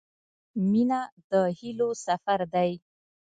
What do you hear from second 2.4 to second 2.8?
دی.